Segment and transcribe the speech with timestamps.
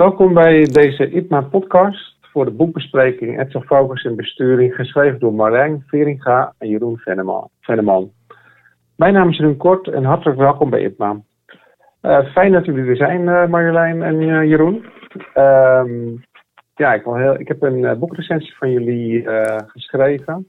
[0.00, 6.54] Welkom bij deze IPMA-podcast voor de boekbespreking Agile Focus in Besturing, geschreven door Marijn Veringa
[6.58, 6.98] en Jeroen
[7.60, 8.12] Venneman.
[8.96, 11.20] Mijn naam is Jeroen Kort en hartelijk welkom bij IPMA.
[12.02, 14.84] Uh, fijn dat jullie er zijn, uh, Marjolein en uh, Jeroen.
[15.34, 16.16] Ehm,
[16.74, 19.28] ja, ik, wil heel, ik heb een boekrecensie van jullie
[19.66, 20.48] geschreven.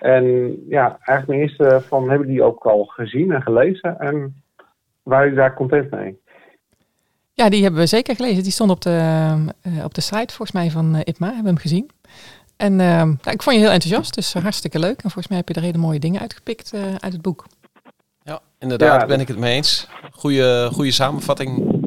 [0.00, 3.98] En ja, eigenlijk mijn eerste van, hebben jullie ook al gezien en gelezen?
[3.98, 4.42] En
[5.02, 6.21] waren jullie daar content mee?
[7.42, 8.42] Ja, die hebben we zeker gelezen.
[8.42, 8.98] Die stond op de,
[9.66, 11.90] uh, op de site volgens mij van uh, IPMA, hebben we hem gezien.
[12.56, 14.94] En uh, nou, ik vond je heel enthousiast, dus hartstikke leuk.
[14.94, 17.44] En volgens mij heb je er hele mooie dingen uitgepikt uit het boek.
[18.22, 19.90] Ja, inderdaad, ja, ben ik het mee eens.
[20.12, 21.80] Goede, goede samenvatting.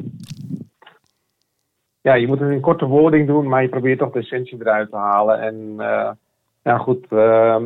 [2.00, 4.90] Ja, je moet het in korte wording doen, maar je probeert toch de essentie eruit
[4.90, 5.40] te halen.
[5.40, 5.74] En
[6.62, 7.64] ja, goed, ehm,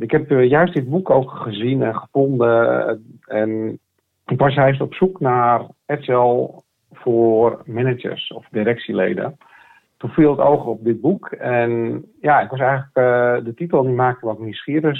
[0.00, 3.18] ik heb juist dit boek ook gezien en gevonden.
[3.26, 3.78] En
[4.26, 6.64] ik was juist op zoek naar agile
[7.06, 9.38] voor managers of directieleden.
[9.96, 11.28] Toen viel het oog op dit boek.
[11.28, 14.98] En ja, ik was eigenlijk, uh, de titel die maakte wat nieuwsgierig.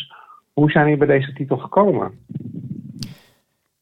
[0.53, 2.19] Hoe zijn jullie bij deze titel gekomen?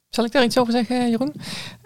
[0.09, 1.35] Zal ik daar iets over zeggen, Jeroen?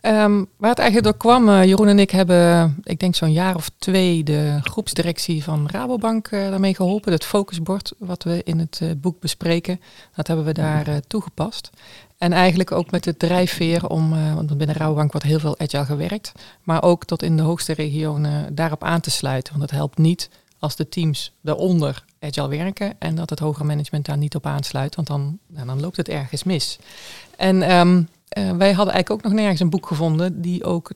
[0.02, 3.54] Um, waar het eigenlijk door kwam, uh, Jeroen en ik hebben, ik denk zo'n jaar
[3.54, 7.12] of twee, de groepsdirectie van Rabobank uh, daarmee geholpen.
[7.12, 9.80] Het focusbord wat we in het boek bespreken,
[10.14, 11.70] dat hebben we daar toegepast.
[12.18, 15.84] En eigenlijk ook met de drijfveer om, uh, want binnen Rouwbank wordt heel veel agile
[15.84, 19.52] gewerkt, maar ook tot in de hoogste regionen daarop aan te sluiten.
[19.52, 24.06] Want het helpt niet als de teams daaronder agile werken en dat het hogere management
[24.06, 26.78] daar niet op aansluit, want dan, dan loopt het ergens mis.
[27.36, 28.08] En um,
[28.38, 30.90] uh, wij hadden eigenlijk ook nog nergens een boek gevonden die ook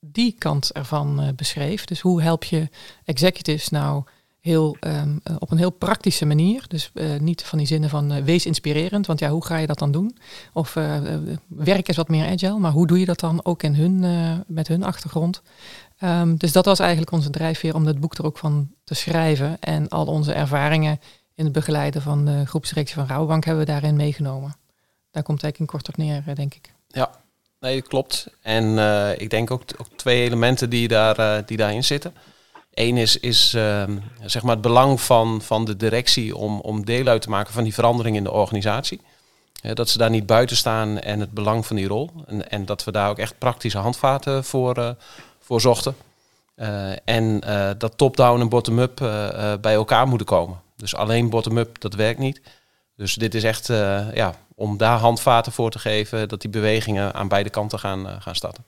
[0.00, 1.84] die kant ervan uh, beschreef.
[1.84, 2.68] Dus hoe help je
[3.04, 4.04] executives nou
[4.46, 6.64] heel, um, op een heel praktische manier.
[6.68, 9.66] Dus uh, niet van die zinnen van uh, wees inspirerend, want ja, hoe ga je
[9.66, 10.16] dat dan doen?
[10.52, 10.74] Of
[11.46, 14.00] werk is wat meer agile, maar hoe doe je dat dan ook in hun,
[14.46, 15.42] met hun achtergrond?
[16.00, 19.56] Um, dus dat was eigenlijk onze drijfveer om dat boek er ook van te schrijven.
[19.60, 21.00] En al onze ervaringen
[21.34, 24.56] in het begeleiden van de groepsdirectie van Rouwbank hebben we daarin meegenomen.
[25.10, 26.72] Daar komt eigenlijk in kort op neer, denk ik.
[26.88, 27.10] Ja,
[27.60, 28.26] nee, klopt.
[28.42, 28.78] En
[29.18, 32.14] ik denk ook, ook, twee elementen die, daar, die daarin zitten.
[32.76, 33.84] Eén is, is uh,
[34.24, 37.62] zeg maar het belang van, van de directie om, om deel uit te maken van
[37.62, 39.00] die verandering in de organisatie.
[39.72, 42.10] dat ze daar niet buiten staan en het belang van die rol.
[42.26, 44.90] En, en dat we daar ook echt praktische handvaten voor, uh,
[45.40, 45.96] voor zochten.
[46.56, 48.96] Uh, en uh, dat top-down en bottom-up
[49.60, 50.60] bij elkaar moeten komen.
[50.76, 52.40] Dus alleen bottom-up, dat werkt niet.
[52.96, 53.66] Dus dit is echt
[54.14, 58.34] ja, om daar handvaten voor te geven, dat die bewegingen aan beide kanten gaan, gaan
[58.34, 58.64] starten.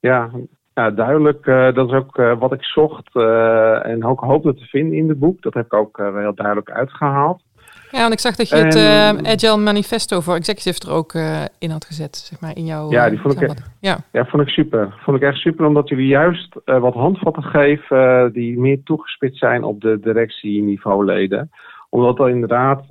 [0.00, 0.30] Ja,
[0.78, 1.46] ja, duidelijk.
[1.46, 5.08] Uh, dat is ook uh, wat ik zocht uh, en ook hoopte te vinden in
[5.08, 5.42] het boek.
[5.42, 7.42] Dat heb ik ook heel duidelijk uitgehaald.
[7.90, 11.12] Ja, want ik zag dat je en, het Agile Manifesto voor Executive er ook
[11.58, 12.90] in had gezet, zeg maar, in jouw...
[12.90, 13.96] Ja, die vond ik, ja.
[14.12, 14.24] ja.
[14.24, 14.94] vond ik super.
[14.98, 19.80] Vond ik echt super, omdat jullie juist wat handvatten geven die meer toegespitst zijn op
[19.80, 21.50] de directieniveauleden.
[21.88, 22.84] Omdat er inderdaad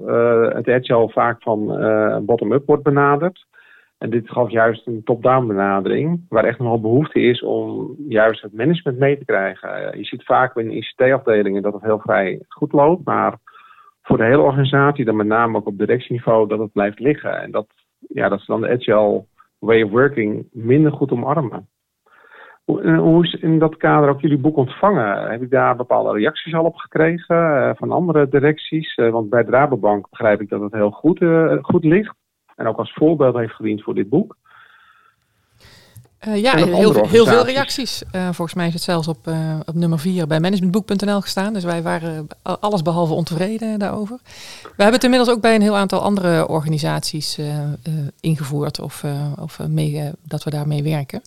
[0.53, 1.66] het Agile vaak van
[2.26, 3.46] bottom-up wordt benaderd.
[3.97, 8.53] En dit gaf juist een top-down benadering, waar echt nogal behoefte is om juist het
[8.53, 9.97] management mee te krijgen.
[9.97, 13.38] Je ziet vaak in ICT-afdelingen dat het heel vrij goed loopt, maar
[14.02, 17.41] voor de hele organisatie, dan met name ook op directieniveau, dat het blijft liggen.
[17.41, 17.68] En dat,
[18.00, 19.25] ja, dat ze dan de agile
[19.59, 21.68] way of working minder goed omarmen.
[22.66, 25.31] Hoe is in dat kader ook jullie boek ontvangen?
[25.31, 28.97] Heb ik daar bepaalde reacties al op gekregen uh, van andere directies?
[28.97, 31.25] Uh, want bij de Rabobank begrijp ik dat het heel goed,
[31.62, 32.16] goed ligt
[32.57, 34.35] en ook als voorbeeld heeft gediend voor dit boek.
[36.28, 38.03] Uh, ja, heel, heel, veel reacties.
[38.12, 41.53] Uh, volgens mij is het zelfs op, uh, op nummer 4 bij managementboek.nl gestaan.
[41.53, 44.19] Dus wij waren alles behalve ontevreden daarover.
[44.62, 47.40] We hebben het inmiddels ook bij een heel aantal andere organisaties
[48.19, 49.03] ingevoerd of,
[49.40, 51.22] of mee, dat we daarmee werken.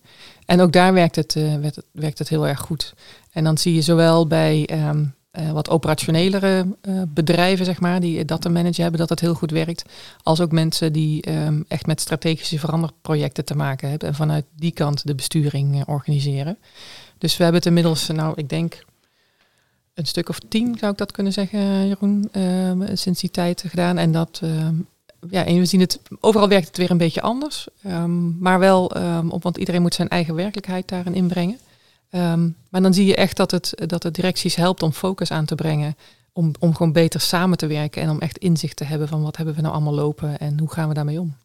[0.47, 2.95] En ook daar werkt het, werkt, werkt het heel erg goed.
[3.33, 8.25] En dan zie je zowel bij um, uh, wat operationelere uh, bedrijven, zeg maar, die
[8.25, 9.85] dat te managen hebben, dat het heel goed werkt.
[10.23, 14.73] Als ook mensen die um, echt met strategische veranderprojecten te maken hebben en vanuit die
[14.73, 16.59] kant de besturing uh, organiseren.
[17.19, 18.85] Dus we hebben het inmiddels, nou, ik denk
[19.95, 23.99] een stuk of tien, zou ik dat kunnen zeggen, Jeroen, ehm, sinds die tijd gedaan.
[23.99, 24.43] En dat,
[25.31, 27.69] ja, en we zien het, overal werkt het weer een beetje anders.
[27.87, 28.85] Um, maar wel,
[29.29, 31.59] op, want iedereen moet zijn eigen werkelijkheid daarin inbrengen.
[32.11, 35.45] Um, maar dan zie je echt dat het, dat het directies helpt om focus aan
[35.45, 35.97] te brengen.
[36.33, 39.37] Om, om gewoon beter samen te werken en om echt inzicht te hebben van wat
[39.37, 41.37] hebben we nou allemaal lopen en hoe gaan we daarmee om.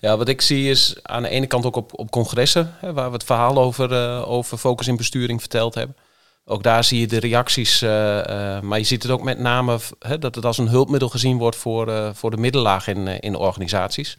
[0.00, 3.06] Ja, wat ik zie is aan de ene kant ook op, op congressen, hè, waar
[3.06, 5.96] we het verhaal over, uh, over focus in besturing verteld hebben.
[6.44, 9.78] Ook daar zie je de reacties, uh, uh, maar je ziet het ook met name
[9.98, 14.16] hè, dat het als een hulpmiddel gezien wordt voor, voor de middellaag in, in organisaties.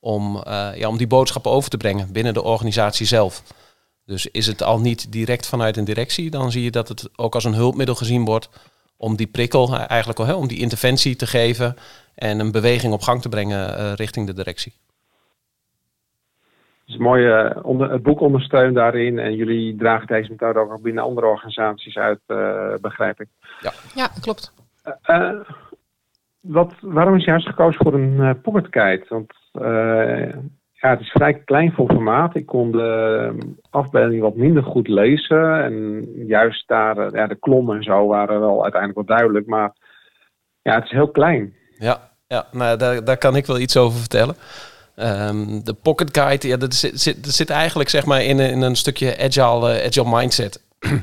[0.00, 0.42] Om,
[0.74, 3.42] ja, om die boodschappen over te brengen binnen de organisatie zelf.
[4.06, 7.34] Dus is het al niet direct vanuit een directie, dan zie je dat het ook
[7.34, 11.76] als een hulpmiddel gezien wordt om die prikkel eigenlijk al, om die interventie te geven
[12.14, 14.72] en een beweging op gang te brengen richting de directie.
[16.84, 20.82] Het is mooi, uh, onder, het boek ondersteunt daarin en jullie dragen deze methode ook
[20.82, 23.28] binnen andere organisaties uit, uh, begrijp ik.
[23.60, 24.54] Ja, ja klopt.
[25.06, 25.40] Uh,
[26.40, 29.04] wat, waarom is juist gekozen voor een pocketkite?
[29.08, 29.32] Want
[30.84, 32.34] ja, het is vrij klein voor formaat.
[32.34, 33.32] Ik kon de
[33.70, 35.64] afbeelding wat minder goed lezen.
[35.64, 39.46] En juist daar, ja, de klommen en zo waren wel uiteindelijk wel duidelijk.
[39.46, 39.72] Maar
[40.62, 41.54] ja, het is heel klein.
[41.78, 44.36] Ja, ja nou, daar, daar kan ik wel iets over vertellen.
[44.96, 48.76] Um, de Pocket Guide, ja, dat zit, zit, zit eigenlijk zeg maar in, in een
[48.76, 50.64] stukje agile, uh, agile mindset.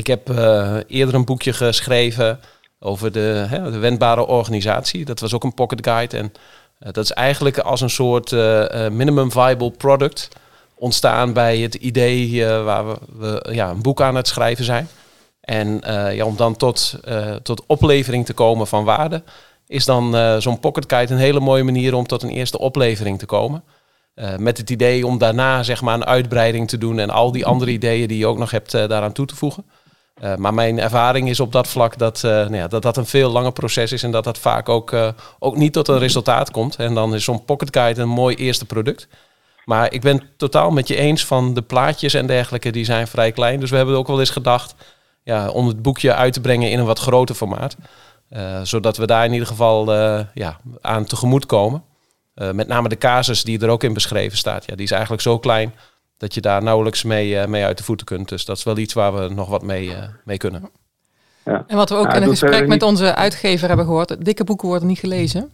[0.00, 2.40] ik heb uh, eerder een boekje geschreven
[2.78, 5.04] over de, hè, de wendbare organisatie.
[5.04, 6.16] Dat was ook een Pocket Guide.
[6.16, 6.32] En
[6.78, 8.30] dat is eigenlijk als een soort
[8.90, 10.28] minimum viable product
[10.74, 14.88] ontstaan bij het idee waar we, we, ja, een boek aan het schrijven zijn.
[15.40, 15.80] En
[16.14, 16.98] ja, om dan tot,
[17.42, 19.22] tot oplevering te komen van waarde
[19.66, 23.62] is dan zo'n pocketkite een hele mooie manier om tot een eerste oplevering te komen.
[24.38, 27.70] Met het idee om daarna zeg maar een uitbreiding te doen en al die andere
[27.70, 29.64] ideeën die je ook nog hebt daaraan toe te voegen.
[30.36, 33.52] Maar mijn ervaring is op dat vlak dat, nou ja, dat dat een veel langer
[33.52, 34.96] proces is en dat dat vaak ook,
[35.38, 36.76] ook niet tot een resultaat komt.
[36.76, 39.08] En dan is zo'n pocketkite een mooi eerste product.
[39.64, 43.32] Maar ik ben totaal met je eens van de plaatjes en dergelijke, die zijn vrij
[43.32, 43.60] klein.
[43.60, 44.74] Dus we hebben ook wel eens gedacht
[45.22, 47.76] ja, om het boekje uit te brengen in een wat groter formaat.
[48.62, 49.92] Zodat we daar in ieder geval
[50.34, 51.82] ja, aan tegemoet komen.
[52.34, 54.64] Met name de casus die er ook in beschreven staat.
[54.66, 55.74] Ja, die is eigenlijk zo klein
[56.16, 58.28] dat je daar nauwelijks mee, mee uit de voeten kunt.
[58.28, 59.92] Dus dat is wel iets waar we nog wat mee,
[60.24, 60.70] mee kunnen.
[61.44, 61.64] Ja.
[61.66, 64.24] En wat we ook in een gesprek met onze uitgever hebben gehoord.
[64.24, 65.52] Dikke boeken worden niet gelezen.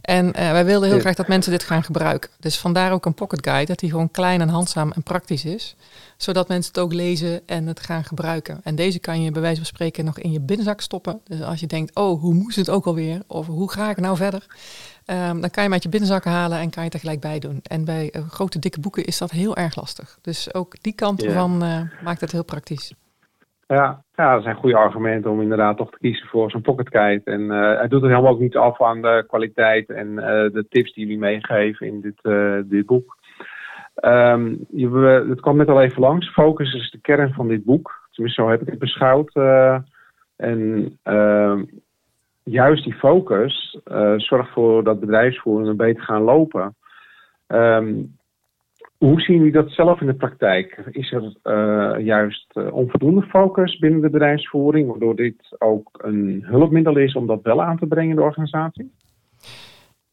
[0.00, 2.30] En wij wilden heel graag dat mensen dit gaan gebruiken.
[2.40, 3.66] Dus vandaar ook een pocket guide.
[3.66, 5.76] Dat die gewoon klein en handzaam en praktisch is
[6.16, 8.60] zodat mensen het ook lezen en het gaan gebruiken.
[8.62, 11.20] En deze kan je bij wijze van spreken nog in je binnenzak stoppen.
[11.24, 13.22] Dus als je denkt, oh, hoe moest het ook alweer?
[13.26, 14.46] Of hoe ga ik nou verder?
[15.10, 17.60] Um, dan kan je met je binnenzakken halen en kan je tegelijk bij doen.
[17.62, 20.18] En bij uh, grote dikke boeken is dat heel erg lastig.
[20.22, 22.94] Dus ook die kant ervan uh, maakt het heel praktisch.
[23.66, 27.20] Ja, ja, dat zijn goede argumenten om inderdaad toch te kiezen voor zo'n pocketkite.
[27.24, 30.14] En uh, hij doet het helemaal ook niet af aan de kwaliteit en
[30.52, 32.20] de tips die jullie meegeven in dit,
[32.70, 33.18] dit boek.
[34.04, 34.88] Um, je,
[35.28, 36.32] het kwam net al even langs.
[36.32, 38.08] Focus is de kern van dit boek.
[38.10, 39.32] Tenminste, zo heb ik het beschouwd.
[40.36, 41.62] En uh,
[42.50, 46.76] juist die focus uh, zorgt voor dat bedrijfsvoeringen beter gaan lopen.
[47.46, 48.18] Um,
[48.98, 50.82] hoe zien jullie dat zelf in de praktijk?
[50.90, 57.14] Is er uh, juist onvoldoende focus binnen de bedrijfsvoering, waardoor dit ook een hulpmiddel is
[57.14, 58.92] om dat wel aan te brengen in de organisatie?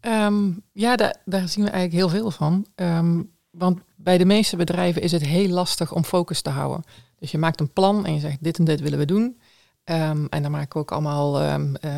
[0.08, 2.66] Um, ja, daar, daar, zien we eigenlijk heel veel van.
[2.76, 6.84] Um, want bij de meeste bedrijven is het heel lastig om focus te houden.
[7.20, 9.38] Dus je maakt een plan en je zegt dit en dit willen we doen.
[9.90, 11.92] Um, en dan maken we ook allemaal um, uh,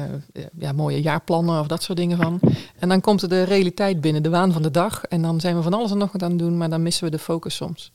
[0.58, 2.40] ja, mooie jaarplannen of dat soort dingen van.
[2.80, 5.04] En dan komt de realiteit binnen, de waan van de dag.
[5.04, 7.04] En dan zijn we van alles en nog wat aan het doen, maar dan missen
[7.04, 7.92] we de focus soms.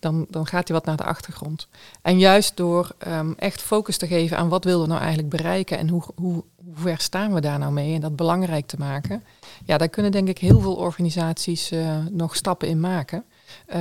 [0.00, 1.68] Dan, dan gaat hij wat naar de achtergrond.
[2.02, 5.78] En juist door um, echt focus te geven aan wat willen we nou eigenlijk bereiken
[5.78, 9.22] en hoe, hoe, hoe ver staan we daar nou mee en dat belangrijk te maken.
[9.64, 13.24] Ja, daar kunnen denk ik heel veel organisaties uh, nog stappen in maken.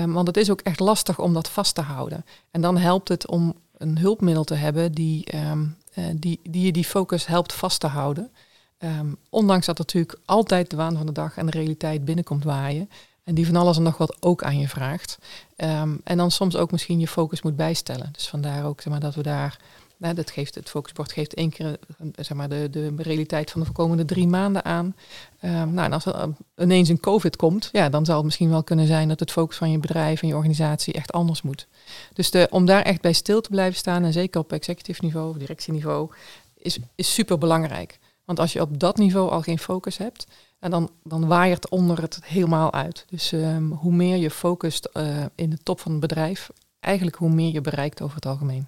[0.06, 2.26] Want het is ook echt lastig om dat vast te houden.
[2.52, 6.72] En dan helpt het om een hulpmiddel te hebben die, um, uh, die, die je
[6.72, 8.32] die focus helpt vast te houden.
[8.80, 12.90] Um, ondanks dat natuurlijk altijd de waan van de dag en de realiteit binnenkomt waaien.
[13.24, 15.18] En die van alles en nog wat ook aan je vraagt.
[15.58, 18.10] Um, en dan soms ook misschien je focus moet bijstellen.
[18.12, 19.60] Dus vandaar ook zeg maar, dat we daar
[19.98, 21.78] dat geeft, het focusbord geeft één keer
[22.16, 24.96] zeg maar, de, de realiteit van de komende drie maanden aan.
[25.42, 28.64] Um, nou, en als er ineens een COVID komt, ja, dan zal het misschien wel
[28.64, 31.68] kunnen zijn dat het focus van je bedrijf en je organisatie echt anders moet.
[32.14, 35.38] Dus de, om daar echt bij stil te blijven staan, en zeker op executive niveau,
[35.38, 36.12] directieniveau,
[36.58, 38.00] is, is super belangrijk.
[38.26, 40.28] Want als je op dat niveau al geen focus hebt,
[40.60, 43.06] en dan, dan waaiert onder het helemaal uit.
[43.10, 46.50] Dus um, hoe meer je focust uh, in de top van het bedrijf,
[46.80, 48.68] eigenlijk hoe meer je bereikt over het algemeen.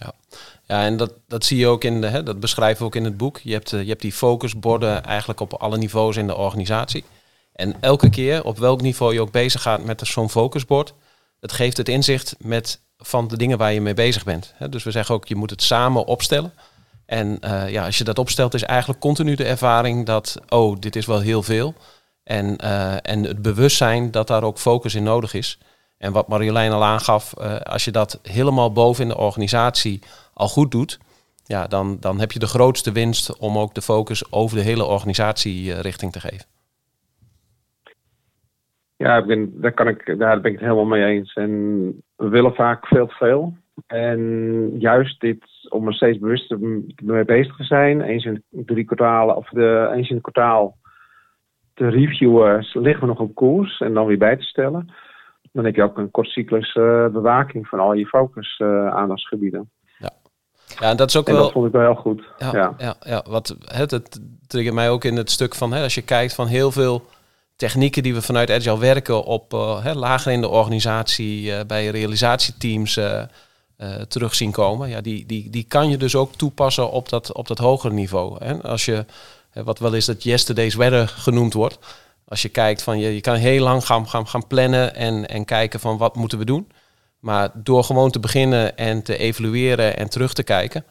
[0.00, 0.12] Ja,
[0.66, 3.04] ja en dat, dat zie je ook in de, hè, dat beschrijven we ook in
[3.04, 3.38] het boek.
[3.38, 7.04] Je hebt, eh, je hebt die focusborden eigenlijk op alle niveaus in de organisatie.
[7.52, 10.94] En elke keer, op welk niveau je ook bezig gaat met zo'n focusbord,
[11.40, 14.54] het geeft het inzicht met, van de dingen waar je mee bezig bent.
[14.70, 16.52] Dus we zeggen ook, je moet het samen opstellen.
[17.06, 20.96] En uh, ja, als je dat opstelt, is eigenlijk continu de ervaring dat, oh, dit
[20.96, 21.74] is wel heel veel.
[22.24, 25.58] En, uh, en het bewustzijn dat daar ook focus in nodig is.
[26.00, 30.02] En wat Marjolein al aangaf, uh, als je dat helemaal boven in de organisatie
[30.34, 30.98] al goed doet,
[31.44, 34.84] ja, dan, dan heb je de grootste winst om ook de focus over de hele
[34.84, 36.46] organisatie richting te geven.
[38.96, 41.32] Ja, ik ben, daar, kan ik, daar ben ik het helemaal mee eens.
[41.32, 41.50] En
[42.16, 43.54] we willen vaak veel te veel.
[43.86, 44.20] En
[44.78, 46.58] juist dit, om er steeds bewuster
[47.02, 50.76] mee bezig te zijn, eens in drie kwartalen of de, eens in het kwartaal
[51.74, 54.90] te reviewen, liggen we nog op koers en dan weer bij te stellen.
[55.52, 59.70] Dan heb je ook een kortcyclus uh, bewaking van al je focus uh, aandachtsgebieden.
[59.98, 60.10] Ja.
[60.80, 61.42] ja, en dat is ook en wel.
[61.42, 62.22] Dat vond ik wel heel goed.
[62.38, 62.74] Ja, ja.
[62.78, 66.02] ja, ja wat het, het triggert mij ook in het stuk van hè, als je
[66.02, 67.04] kijkt van heel veel
[67.60, 72.96] technieken die we vanuit Agile werken op uh, lager in de organisatie, uh, bij realisatieteams
[72.96, 73.22] uh,
[74.08, 74.88] terug zien komen.
[74.88, 78.44] Ja, die, die, die kan je dus ook toepassen op dat, op dat hogere niveau.
[78.44, 78.62] Hè?
[78.62, 79.04] Als je,
[79.52, 81.78] wat wel is dat yesterday's weather genoemd wordt.
[82.30, 85.44] Als je kijkt van je, je kan heel lang gaan, gaan, gaan plannen en, en
[85.44, 86.68] kijken van wat moeten we doen.
[87.18, 90.84] Maar door gewoon te beginnen en te evalueren en terug te kijken,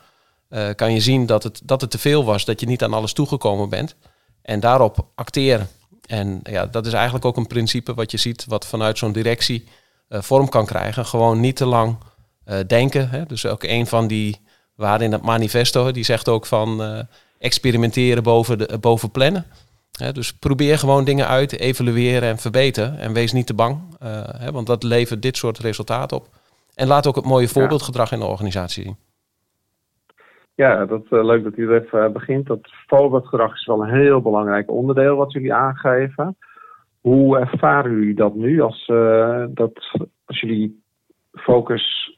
[0.75, 3.13] kan je zien dat het, dat het te veel was, dat je niet aan alles
[3.13, 3.95] toegekomen bent.
[4.41, 5.67] En daarop acteren.
[6.05, 9.63] En ja, dat is eigenlijk ook een principe wat je ziet, wat vanuit zo'n directie
[10.09, 11.05] uh, vorm kan krijgen.
[11.05, 11.97] Gewoon niet te lang
[12.45, 13.09] uh, denken.
[13.09, 13.25] Hè?
[13.25, 14.41] Dus ook een van die
[14.75, 17.05] waarden in het manifesto, die zegt ook van
[17.39, 19.45] experimenteren boven, de, boven plannen.
[19.99, 20.11] Hè?
[20.11, 22.99] Dus probeer gewoon dingen uit, evalueren en verbeteren.
[22.99, 23.77] En wees niet te bang,
[24.37, 24.51] hè?
[24.51, 26.27] want dat levert dit soort resultaten op.
[26.75, 28.97] En laat ook het mooie voorbeeldgedrag in de organisatie zien.
[30.55, 32.47] Ja, dat uh, leuk dat u er even begint.
[32.47, 36.37] Dat voorbeeldgedrag is wel een heel belangrijk onderdeel wat jullie aangeven.
[37.01, 38.85] Hoe ervaren jullie dat nu als,
[39.49, 39.73] dat,
[40.25, 40.83] als jullie
[41.31, 42.17] focus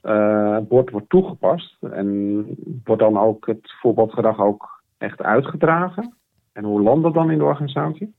[0.61, 1.77] bord wordt toegepast?
[1.81, 2.45] En
[2.83, 6.15] wordt dan ook het voorbeeldgedrag ook echt uitgedragen?
[6.53, 8.15] En hoe landt dat dan in de organisatie?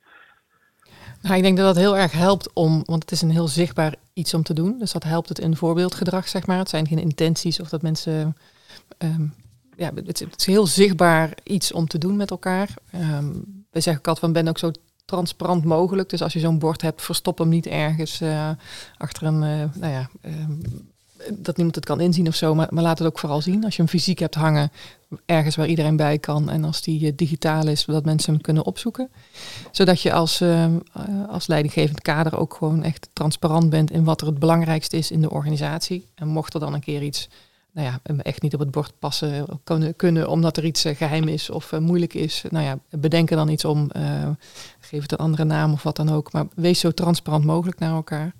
[1.23, 3.95] Nou, ik denk dat dat heel erg helpt om, want het is een heel zichtbaar
[4.12, 4.79] iets om te doen.
[4.79, 6.59] Dus dat helpt het in voorbeeldgedrag, zeg maar.
[6.59, 8.37] Het zijn geen intenties of dat mensen
[8.99, 9.35] um,
[9.77, 12.75] ja, het, is heel zichtbaar iets om te doen met elkaar.
[12.95, 14.71] Um, wij zeggen altijd van ben ook zo
[15.05, 16.09] transparant mogelijk.
[16.09, 18.51] Dus als je zo'n bord hebt, verstop hem niet ergens uh,
[18.97, 20.33] achter een, uh, nou ja, uh,
[21.31, 22.55] dat niemand het kan inzien of zo.
[22.55, 23.64] Maar, maar, laat het ook vooral zien.
[23.64, 24.73] Als je hem fysiek hebt hangen,
[25.26, 26.50] ergens waar iedereen bij kan.
[26.50, 29.11] En als die digitaal is, dat mensen hem kunnen opzoeken.
[29.71, 30.43] Zodat je als,
[31.29, 35.21] als leidinggevend kader ook gewoon echt transparant bent in wat er het belangrijkste is in
[35.21, 36.07] de organisatie.
[36.14, 37.29] En mocht er dan een keer iets
[37.73, 41.50] nou ja, echt niet op het bord passen kunnen, kunnen omdat er iets geheim is
[41.50, 42.45] of moeilijk is.
[42.50, 43.91] Nou ja, bedenk er dan iets om,
[44.81, 46.33] geef het een andere naam of wat dan ook.
[46.33, 48.35] Maar wees zo transparant mogelijk naar elkaar.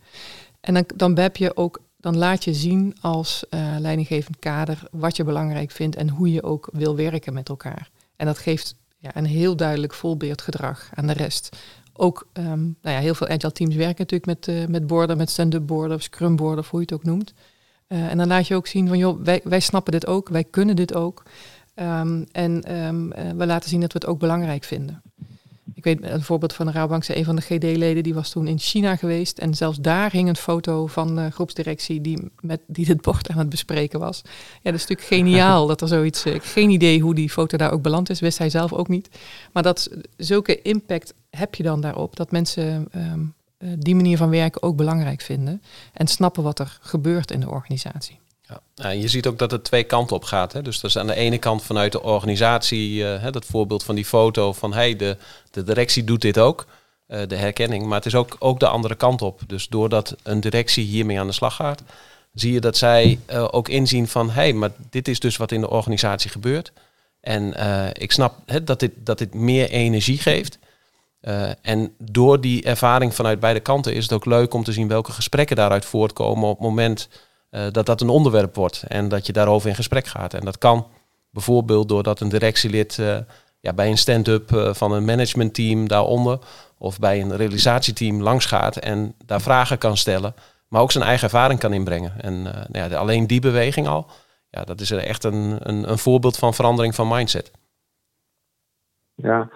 [0.61, 5.17] En dan, dan heb je ook, dan laat je zien als uh, leidinggevend kader wat
[5.17, 7.91] je belangrijk vindt en hoe je ook wil werken met elkaar.
[8.17, 11.57] En dat geeft ja, een heel duidelijk volbeeldgedrag aan de rest.
[11.93, 15.31] Ook um, nou ja, heel veel agile teams werken natuurlijk met, uh, met borden, met
[15.31, 17.35] stand-up borden of scrum borden of hoe je het ook noemt.
[17.89, 20.77] Uh, en dan laat je ook zien van, joh, wij, snappen dit ook, wij kunnen
[20.77, 21.23] dit ook.
[21.75, 25.03] Um, en uh, we laten zien dat we het ook belangrijk vinden.
[25.75, 28.59] Ik weet een voorbeeld van de Rabobank, een van de GD-leden, die was toen in
[28.59, 29.39] China geweest.
[29.39, 33.39] En zelfs daar hing een foto van de groepsdirectie die, met, die dit bord aan
[33.39, 34.23] het bespreken was.
[34.63, 37.73] Ja, dat is natuurlijk geniaal dat er zoiets, uh, geen idee hoe die foto daar
[37.73, 39.09] ook beland is, wist hij zelf ook niet.
[39.53, 43.35] Maar dat zulke impact heb je dan daarop, dat mensen um,
[43.79, 45.63] die manier van werken ook belangrijk vinden.
[45.93, 48.22] En snappen wat er gebeurt in de organisatie.
[48.53, 50.53] Ja, nou, je ziet ook dat het twee kanten op gaat.
[50.53, 50.63] Hè?
[50.63, 53.95] Dus dat is aan de ene kant vanuit de organisatie, uh, hè, dat voorbeeld van
[53.95, 55.17] die foto van hey, de,
[55.51, 56.67] de directie doet dit ook,
[57.09, 57.87] uh, de herkenning.
[57.87, 59.41] Maar het is ook, ook de andere kant op.
[59.47, 61.83] Dus doordat een directie hiermee aan de slag gaat,
[62.33, 65.61] zie je dat zij uh, ook inzien van hey, maar dit is dus wat in
[65.61, 66.73] de organisatie gebeurt.
[67.21, 67.55] En
[67.93, 70.59] ik snap hè, dat, dit, dat dit meer energie geeft.
[71.63, 75.13] En door die ervaring vanuit beide kanten is het ook leuk om te zien welke
[75.13, 77.09] gesprekken daaruit voortkomen op het moment
[77.53, 80.35] uh, dat dat een onderwerp wordt en dat je daarover in gesprek gaat.
[80.35, 80.87] En dat kan
[81.31, 83.19] bijvoorbeeld doordat een directielid uh,
[83.61, 86.39] ja, bij een stand-up van een managementteam daaronder
[86.79, 90.35] of bij een realisatieteam langs gaat en daar vragen kan stellen,
[90.69, 92.13] maar ook zijn eigen ervaring kan inbrengen.
[92.21, 94.07] En nou ja, alleen die beweging al,
[94.51, 97.51] ja, dat is echt een, een, een voorbeeld van verandering van mindset.
[99.15, 99.51] Ja,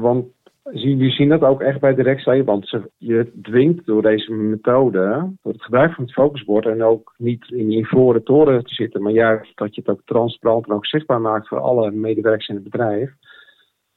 [0.00, 0.26] want
[0.72, 5.52] Jullie zien dat ook echt bij directie, want ze, je dwingt door deze methode, door
[5.52, 9.12] het gebruik van het focusbord en ook niet in je ivoren toren te zitten, maar
[9.12, 12.64] juist dat je het ook transparant en ook zichtbaar maakt voor alle medewerkers in het
[12.64, 13.12] bedrijf,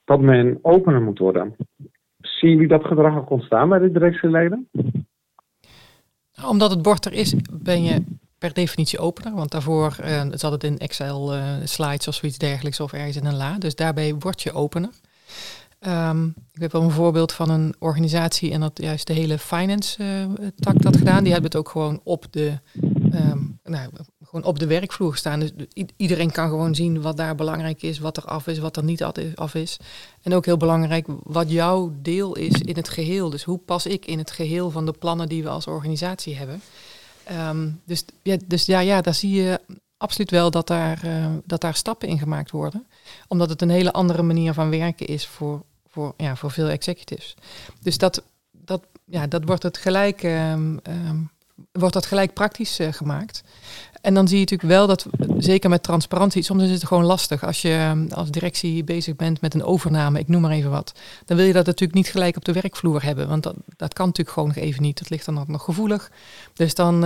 [0.03, 1.55] dat men opener moet worden.
[2.17, 4.69] Zien jullie dat gedrag ook ontstaan bij de directieleden?
[6.33, 8.03] Nou, omdat het bord er is, ben je
[8.37, 9.33] per definitie opener.
[9.35, 13.25] Want daarvoor uh, zat het in Excel uh, slides of zoiets dergelijks of ergens in
[13.25, 13.57] een la.
[13.57, 14.89] Dus daarbij word je opener.
[15.87, 20.03] Um, ik heb wel een voorbeeld van een organisatie en dat juist de hele finance
[20.03, 21.23] uh, tak dat gedaan.
[21.23, 22.59] Die hebben het ook gewoon op de,
[23.13, 23.89] um, nou,
[24.23, 25.39] gewoon op de werkvloer staan.
[25.39, 25.51] Dus
[25.97, 29.03] iedereen kan gewoon zien wat daar belangrijk is, wat er af is, wat er niet
[29.35, 29.77] af is.
[30.21, 33.29] En ook heel belangrijk wat jouw deel is in het geheel.
[33.29, 36.61] Dus hoe pas ik in het geheel van de plannen die we als organisatie hebben.
[37.23, 39.59] Ehm, dus, ja, dus ja, ja, daar zie je
[39.97, 41.01] absoluut wel dat daar,
[41.45, 42.87] dat daar stappen in gemaakt worden.
[43.27, 47.35] Omdat het een hele andere manier van werken is voor, voor, ja, voor veel executives.
[47.81, 51.17] Dus dat, dat, ja, dat wordt het gelijk, ehm, ehm,
[51.71, 53.43] wordt dat gelijk praktisch gemaakt.
[54.01, 55.05] En dan zie je natuurlijk wel dat,
[55.37, 57.43] zeker met transparantie, soms is het gewoon lastig.
[57.43, 60.93] Als je ehm, als directie bezig bent met een overname, ik noem maar even wat,
[61.25, 63.27] dan wil je dat natuurlijk niet gelijk op de werkvloer hebben.
[63.27, 64.97] Want dat, dat kan natuurlijk gewoon nog even niet.
[64.97, 66.11] Dat ligt dan nog gevoelig.
[66.53, 67.01] Dus dan,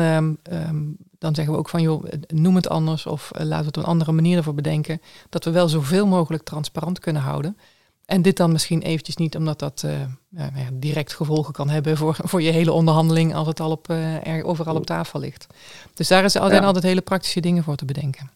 [1.25, 3.83] dan zeggen we ook van, joh, noem het anders of uh, laten we het op
[3.83, 5.01] een andere manier ervoor bedenken.
[5.29, 7.57] Dat we wel zoveel mogelijk transparant kunnen houden.
[8.05, 9.91] En dit dan misschien eventjes niet, omdat dat uh,
[10.29, 14.27] ja, direct gevolgen kan hebben voor, voor je hele onderhandeling als het al op, uh,
[14.27, 15.47] er overal op tafel ligt.
[15.93, 16.59] Dus daar zijn ja.
[16.59, 18.29] altijd hele praktische dingen voor te bedenken.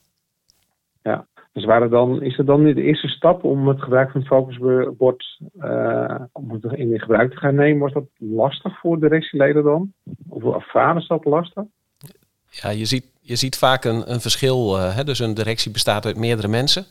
[1.01, 4.29] Ja, dus waren dan, is het dan de eerste stap om het gebruik van het
[4.29, 7.81] focusbord uh, om het in gebruik te gaan nemen?
[7.81, 9.93] Was dat lastig voor directieleden dan?
[10.29, 11.63] Of ervaren ze dat lastig?
[12.49, 14.77] Ja, je ziet, je ziet vaak een, een verschil.
[14.77, 15.03] hè?
[15.03, 16.85] Dus een directie bestaat uit meerdere mensen.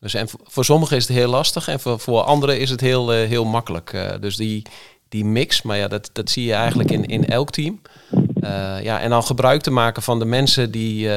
[0.00, 3.14] Dus en voor sommigen is het heel lastig en voor, voor anderen is het heel,
[3.14, 3.92] uh, heel makkelijk.
[3.92, 4.62] Uh, dus die,
[5.08, 7.80] die mix, maar ja, dat, dat zie je eigenlijk in, in elk team.
[8.12, 11.08] Uh, ja, en dan gebruik te maken van de mensen die,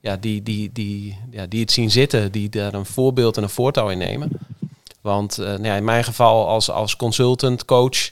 [0.00, 3.48] ja, die, die, die, ja, die het zien zitten, die daar een voorbeeld en een
[3.48, 4.30] voortouw in nemen.
[5.00, 8.10] Want nou ja, in mijn geval als, als consultant, coach,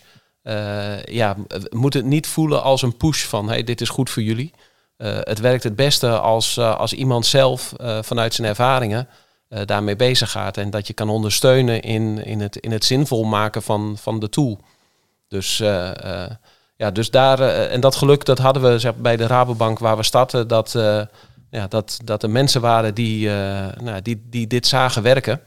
[1.04, 1.36] ja,
[1.70, 4.52] moet het niet voelen als een push van hey, dit is goed voor jullie.
[4.98, 7.72] het werkt het beste als, als iemand zelf
[8.02, 9.08] vanuit zijn ervaringen
[9.48, 10.56] uh, daarmee bezig gaat.
[10.56, 14.28] En dat je kan ondersteunen in, in, het, in het zinvol maken van, van de
[14.28, 14.60] tool.
[15.28, 16.26] Dus, uh, uh,
[16.76, 20.02] ja, dus daar, en dat geluk dat hadden we zeg, bij de Rabobank waar we
[20.02, 20.72] starten, dat,
[21.50, 23.28] ja, dat, dat er mensen waren die,
[23.82, 25.40] nou, die, die dit zagen werken.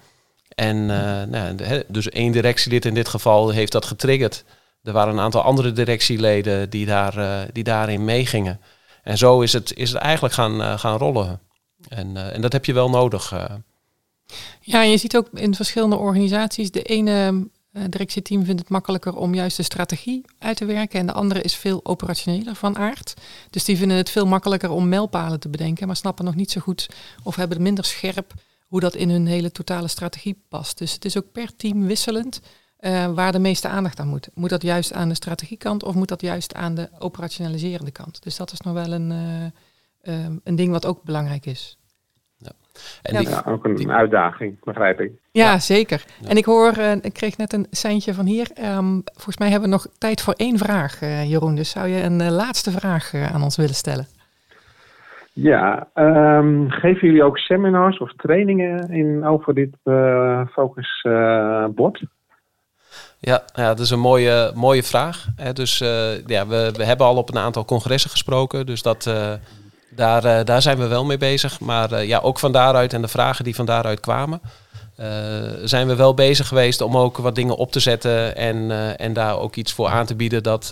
[0.56, 0.86] En
[1.30, 1.56] nou,
[1.88, 4.44] dus één directielid in dit geval heeft dat getriggerd.
[4.84, 8.62] Er waren een aantal andere directieleden die, daar, die daarin meegingen.
[9.04, 11.40] En zo is het, is het eigenlijk gaan, gaan rollen.
[11.88, 13.34] En, en dat heb je wel nodig.
[14.62, 19.34] Ja, je ziet ook in verschillende organisaties, de ene uh, directieteam vindt het makkelijker om
[19.34, 23.14] juist de strategie uit te werken en de andere is veel operationeler van aard.
[23.50, 26.62] Dus die vinden het veel makkelijker om mijlpalen te bedenken, maar snappen nog niet zo
[26.62, 26.90] goed
[27.24, 28.34] of hebben minder scherp
[28.68, 30.78] hoe dat in hun hele totale strategie past.
[30.78, 32.42] Dus het is ook per team wisselend
[32.80, 34.30] uh, waar de meeste aandacht aan moet.
[34.34, 38.24] Moet dat juist aan de strategiekant of moet dat juist aan de operationaliserende kant?
[38.24, 39.12] Dus dat is nog wel een,
[40.04, 41.78] uh, een ding wat ook belangrijk is.
[43.02, 45.12] En ja, ook een uitdaging, begrijp ik.
[45.32, 46.06] Ja, zeker.
[46.28, 48.48] En ik hoor, uh, ik kreeg net een seintje van hier.
[48.64, 51.56] Um, volgens mij hebben we nog tijd voor één vraag, uh, Jeroen.
[51.56, 54.08] Dus zou je een uh, laatste vraag aan ons willen stellen?
[55.34, 59.76] Ja, um, geven jullie ook seminars of trainingen in, over dit
[60.52, 62.04] focusbord?
[63.20, 65.28] Ja, ja, dat is een mooie, mooie vraag.
[65.36, 65.54] Hè.
[65.54, 65.78] Dus
[66.26, 68.66] ja, we, we hebben al op een aantal congressen gesproken.
[68.66, 69.12] Dus dat,
[69.96, 71.60] daar, uh, daar zijn we wel mee bezig.
[71.60, 74.42] Maar uh, ja, ook van daaruit en de vragen die van daaruit kwamen,
[75.00, 75.08] uh,
[75.64, 79.40] zijn we wel bezig geweest om ook wat dingen op te zetten en, en daar
[79.40, 80.44] ook iets voor aan te bieden.
[80.44, 80.70] Dat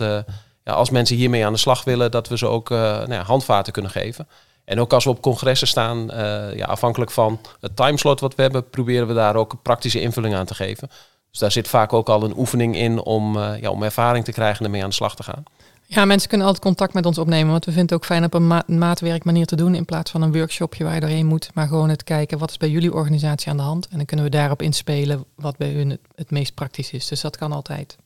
[0.64, 3.72] ja, als mensen hiermee aan de slag willen, dat we ze ook nou ja, handvaten
[3.72, 4.28] kunnen geven.
[4.64, 6.10] En ook als we op congressen staan,
[6.54, 10.34] ja, afhankelijk van het timeslot wat we hebben, proberen we daar ook een praktische invulling
[10.34, 10.90] aan te geven.
[11.30, 14.58] Dus daar zit vaak ook al een oefening in om, ja, om ervaring te krijgen
[14.58, 15.44] en ermee aan de slag te gaan.
[15.92, 17.50] Ja, mensen kunnen altijd contact met ons opnemen.
[17.50, 19.74] Want we vinden het ook fijn op een ma maatwerkmanier te doen.
[19.74, 21.50] In plaats van een workshopje waar je doorheen moet.
[21.54, 23.88] Maar gewoon het kijken wat is bij jullie organisatie aan de hand.
[23.88, 27.08] En dan kunnen we daarop inspelen wat bij hun het, meest praktisch is.
[27.08, 27.96] Dus dat kan altijd.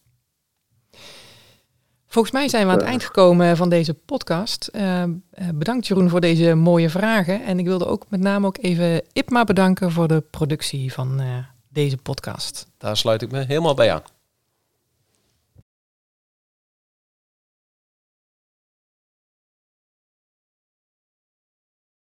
[2.07, 4.71] Volgens mij zijn we aan het eind gekomen van deze podcast.
[4.73, 5.03] Uh,
[5.55, 7.45] bedankt Jeroen voor deze mooie vragen.
[7.45, 11.27] En ik wilde ook met name ook even IPMA bedanken voor de productie van uh,
[11.69, 12.67] deze podcast.
[12.79, 14.14] Daar sluit ik me helemaal bij aan.